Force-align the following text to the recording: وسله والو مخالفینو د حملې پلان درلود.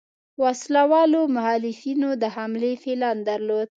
وسله 0.41 0.83
والو 0.91 1.21
مخالفینو 1.35 2.09
د 2.21 2.23
حملې 2.35 2.73
پلان 2.83 3.17
درلود. 3.29 3.69